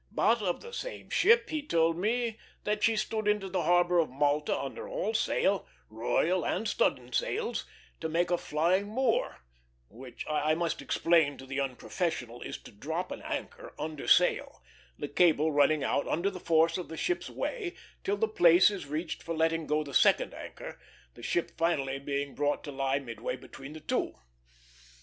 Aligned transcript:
But 0.11 0.41
of 0.41 0.61
the 0.61 0.73
same 0.73 1.11
ship 1.11 1.51
he 1.51 1.61
told 1.61 1.95
me 1.95 2.39
that 2.63 2.81
she 2.81 2.95
stood 2.95 3.27
into 3.27 3.49
the 3.49 3.61
harbor 3.61 3.99
of 3.99 4.09
Malta 4.09 4.59
under 4.59 4.89
all 4.89 5.13
sail, 5.13 5.67
royal 5.89 6.43
and 6.43 6.67
studding 6.67 7.13
sails, 7.13 7.65
to 7.99 8.09
make 8.09 8.31
a 8.31 8.37
flying 8.39 8.87
moor; 8.87 9.43
which, 9.89 10.25
I 10.27 10.55
must 10.55 10.81
explain 10.81 11.37
to 11.37 11.45
the 11.45 11.59
unprofessional, 11.61 12.41
is 12.41 12.57
to 12.63 12.71
drop 12.71 13.11
an 13.11 13.21
anchor 13.21 13.75
under 13.77 14.07
sail, 14.07 14.63
the 14.97 15.07
cable 15.07 15.51
running 15.51 15.83
out 15.83 16.07
under 16.07 16.31
the 16.31 16.39
force 16.39 16.79
of 16.79 16.87
the 16.87 16.97
ship's 16.97 17.29
way 17.29 17.75
till 18.03 18.17
the 18.17 18.27
place 18.27 18.71
is 18.71 18.87
reached 18.87 19.21
for 19.21 19.35
letting 19.35 19.67
go 19.67 19.83
the 19.83 19.93
second 19.93 20.33
anchor, 20.33 20.79
the 21.13 21.21
ship 21.21 21.51
finally 21.59 21.99
being 21.99 22.33
brought 22.33 22.63
to 22.63 22.71
lie 22.71 22.97
midway 22.97 23.35
between 23.35 23.73
the 23.73 23.79
two. 23.79 24.15